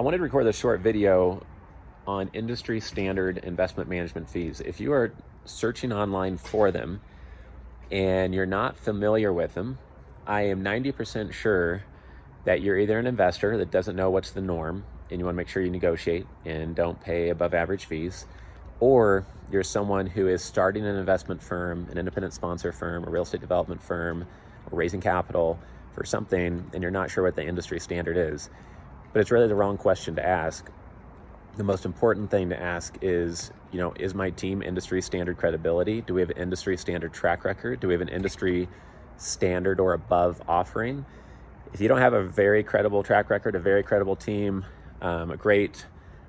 I 0.00 0.02
wanted 0.02 0.16
to 0.16 0.22
record 0.22 0.46
a 0.46 0.52
short 0.54 0.80
video 0.80 1.42
on 2.06 2.30
industry 2.32 2.80
standard 2.80 3.36
investment 3.36 3.90
management 3.90 4.30
fees. 4.30 4.62
If 4.62 4.80
you 4.80 4.94
are 4.94 5.12
searching 5.44 5.92
online 5.92 6.38
for 6.38 6.70
them 6.70 7.02
and 7.90 8.34
you're 8.34 8.46
not 8.46 8.78
familiar 8.78 9.30
with 9.30 9.52
them, 9.52 9.78
I 10.26 10.44
am 10.44 10.64
90% 10.64 11.34
sure 11.34 11.84
that 12.46 12.62
you're 12.62 12.78
either 12.78 12.98
an 12.98 13.06
investor 13.06 13.58
that 13.58 13.70
doesn't 13.70 13.94
know 13.94 14.08
what's 14.08 14.30
the 14.30 14.40
norm 14.40 14.86
and 15.10 15.20
you 15.20 15.26
want 15.26 15.34
to 15.34 15.36
make 15.36 15.48
sure 15.48 15.62
you 15.62 15.68
negotiate 15.68 16.26
and 16.46 16.74
don't 16.74 16.98
pay 16.98 17.28
above 17.28 17.52
average 17.52 17.84
fees, 17.84 18.24
or 18.78 19.26
you're 19.52 19.62
someone 19.62 20.06
who 20.06 20.28
is 20.28 20.42
starting 20.42 20.86
an 20.86 20.96
investment 20.96 21.42
firm, 21.42 21.86
an 21.90 21.98
independent 21.98 22.32
sponsor 22.32 22.72
firm, 22.72 23.04
a 23.04 23.10
real 23.10 23.24
estate 23.24 23.42
development 23.42 23.82
firm, 23.82 24.26
or 24.70 24.78
raising 24.78 25.02
capital 25.02 25.58
for 25.92 26.06
something 26.06 26.70
and 26.72 26.80
you're 26.80 26.90
not 26.90 27.10
sure 27.10 27.22
what 27.22 27.36
the 27.36 27.44
industry 27.44 27.78
standard 27.78 28.16
is. 28.16 28.48
But 29.12 29.20
it's 29.20 29.30
really 29.30 29.48
the 29.48 29.54
wrong 29.54 29.76
question 29.76 30.14
to 30.16 30.26
ask. 30.26 30.70
The 31.56 31.64
most 31.64 31.84
important 31.84 32.30
thing 32.30 32.50
to 32.50 32.60
ask 32.60 32.96
is, 33.02 33.50
you 33.72 33.78
know, 33.78 33.92
is 33.98 34.14
my 34.14 34.30
team 34.30 34.62
industry 34.62 35.02
standard 35.02 35.36
credibility? 35.36 36.00
Do 36.00 36.14
we 36.14 36.20
have 36.20 36.30
an 36.30 36.38
industry 36.38 36.76
standard 36.76 37.12
track 37.12 37.44
record? 37.44 37.80
Do 37.80 37.88
we 37.88 37.94
have 37.94 38.00
an 38.00 38.08
industry 38.08 38.68
standard 39.16 39.80
or 39.80 39.92
above 39.92 40.40
offering? 40.48 41.04
If 41.72 41.80
you 41.80 41.88
don't 41.88 41.98
have 41.98 42.12
a 42.12 42.22
very 42.22 42.62
credible 42.62 43.02
track 43.02 43.30
record, 43.30 43.54
a 43.54 43.58
very 43.58 43.82
credible 43.82 44.16
team, 44.16 44.64
um, 45.02 45.30
a 45.30 45.36
great 45.36 45.84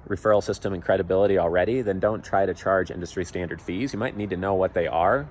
referral 0.07 0.43
system 0.43 0.73
and 0.73 0.83
credibility 0.83 1.37
already, 1.37 1.81
then 1.81 1.99
don't 1.99 2.23
try 2.23 2.45
to 2.45 2.53
charge 2.53 2.89
industry 2.89 3.23
standard 3.23 3.61
fees. 3.61 3.93
You 3.93 3.99
might 3.99 4.17
need 4.17 4.31
to 4.31 4.37
know 4.37 4.55
what 4.55 4.73
they 4.73 4.87
are, 4.87 5.27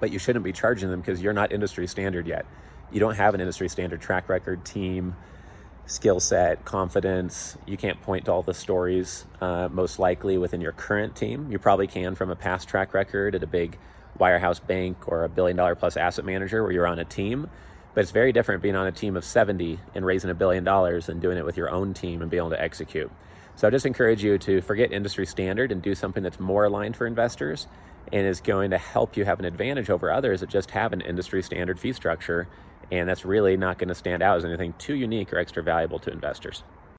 but 0.00 0.10
you 0.10 0.18
shouldn't 0.18 0.44
be 0.44 0.52
charging 0.52 0.90
them 0.90 1.00
because 1.00 1.22
you're 1.22 1.32
not 1.32 1.50
industry 1.50 1.86
standard 1.86 2.26
yet. 2.26 2.44
You 2.92 3.00
don't 3.00 3.16
have 3.16 3.34
an 3.34 3.40
industry 3.40 3.68
standard 3.68 4.00
track 4.00 4.28
record, 4.28 4.64
team, 4.64 5.16
skill 5.88 6.20
set, 6.20 6.64
confidence. 6.64 7.56
You 7.66 7.76
can't 7.76 8.00
point 8.02 8.26
to 8.26 8.32
all 8.32 8.42
the 8.42 8.54
stories, 8.54 9.24
uh, 9.40 9.68
most 9.72 9.98
likely 9.98 10.38
within 10.38 10.60
your 10.60 10.72
current 10.72 11.16
team. 11.16 11.50
You 11.50 11.58
probably 11.58 11.86
can 11.86 12.14
from 12.14 12.30
a 12.30 12.36
past 12.36 12.68
track 12.68 12.94
record 12.94 13.34
at 13.34 13.42
a 13.42 13.46
big 13.46 13.78
wirehouse 14.20 14.64
bank 14.64 15.08
or 15.08 15.24
a 15.24 15.28
billion 15.28 15.56
dollar 15.56 15.74
plus 15.74 15.96
asset 15.96 16.24
manager 16.24 16.62
where 16.62 16.72
you're 16.72 16.86
on 16.86 16.98
a 16.98 17.04
team. 17.04 17.48
But 17.98 18.02
it's 18.02 18.12
very 18.12 18.30
different 18.30 18.62
being 18.62 18.76
on 18.76 18.86
a 18.86 18.92
team 18.92 19.16
of 19.16 19.24
70 19.24 19.76
and 19.96 20.06
raising 20.06 20.30
a 20.30 20.34
billion 20.34 20.62
dollars 20.62 21.08
and 21.08 21.20
doing 21.20 21.36
it 21.36 21.44
with 21.44 21.56
your 21.56 21.68
own 21.68 21.94
team 21.94 22.22
and 22.22 22.30
being 22.30 22.42
able 22.42 22.50
to 22.50 22.62
execute. 22.62 23.10
So 23.56 23.66
I 23.66 23.72
just 23.72 23.86
encourage 23.86 24.22
you 24.22 24.38
to 24.38 24.60
forget 24.60 24.92
industry 24.92 25.26
standard 25.26 25.72
and 25.72 25.82
do 25.82 25.96
something 25.96 26.22
that's 26.22 26.38
more 26.38 26.66
aligned 26.66 26.94
for 26.94 27.08
investors 27.08 27.66
and 28.12 28.24
is 28.24 28.40
going 28.40 28.70
to 28.70 28.78
help 28.78 29.16
you 29.16 29.24
have 29.24 29.40
an 29.40 29.46
advantage 29.46 29.90
over 29.90 30.12
others 30.12 30.38
that 30.42 30.48
just 30.48 30.70
have 30.70 30.92
an 30.92 31.00
industry 31.00 31.42
standard 31.42 31.80
fee 31.80 31.92
structure 31.92 32.46
and 32.92 33.08
that's 33.08 33.24
really 33.24 33.56
not 33.56 33.78
going 33.78 33.88
to 33.88 33.96
stand 33.96 34.22
out 34.22 34.36
as 34.36 34.44
anything 34.44 34.74
too 34.78 34.94
unique 34.94 35.32
or 35.32 35.38
extra 35.38 35.60
valuable 35.60 35.98
to 35.98 36.12
investors. 36.12 36.62